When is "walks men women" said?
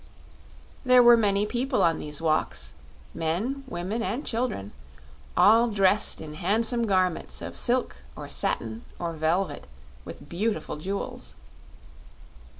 2.23-4.01